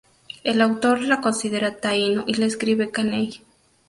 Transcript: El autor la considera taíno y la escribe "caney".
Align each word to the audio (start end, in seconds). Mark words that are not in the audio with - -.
El 0.43 0.63
autor 0.63 0.99
la 1.01 1.21
considera 1.21 1.77
taíno 1.77 2.23
y 2.25 2.33
la 2.33 2.47
escribe 2.47 2.89
"caney". 2.89 3.43